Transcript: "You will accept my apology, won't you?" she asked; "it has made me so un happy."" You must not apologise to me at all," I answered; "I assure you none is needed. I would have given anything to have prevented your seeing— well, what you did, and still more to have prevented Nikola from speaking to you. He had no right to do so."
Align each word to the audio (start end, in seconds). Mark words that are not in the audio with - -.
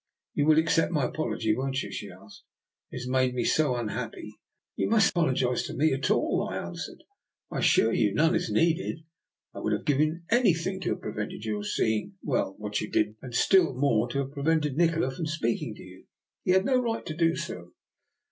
"You 0.33 0.47
will 0.47 0.57
accept 0.57 0.91
my 0.91 1.05
apology, 1.05 1.55
won't 1.55 1.83
you?" 1.83 1.91
she 1.91 2.09
asked; 2.09 2.43
"it 2.89 2.97
has 2.97 3.07
made 3.07 3.35
me 3.35 3.43
so 3.43 3.75
un 3.75 3.89
happy."" 3.89 4.33
You 4.75 4.89
must 4.89 5.15
not 5.15 5.25
apologise 5.29 5.61
to 5.67 5.75
me 5.75 5.93
at 5.93 6.09
all," 6.09 6.49
I 6.51 6.57
answered; 6.57 7.03
"I 7.51 7.59
assure 7.59 7.93
you 7.93 8.11
none 8.11 8.33
is 8.33 8.49
needed. 8.49 9.03
I 9.53 9.59
would 9.59 9.73
have 9.73 9.85
given 9.85 10.23
anything 10.31 10.79
to 10.81 10.89
have 10.89 11.01
prevented 11.01 11.45
your 11.45 11.63
seeing— 11.63 12.15
well, 12.23 12.55
what 12.57 12.81
you 12.81 12.89
did, 12.89 13.15
and 13.21 13.35
still 13.35 13.75
more 13.75 14.09
to 14.09 14.17
have 14.23 14.31
prevented 14.31 14.75
Nikola 14.75 15.11
from 15.11 15.27
speaking 15.27 15.75
to 15.75 15.83
you. 15.83 16.07
He 16.41 16.49
had 16.53 16.65
no 16.65 16.81
right 16.81 17.05
to 17.05 17.15
do 17.15 17.35
so." 17.35 17.73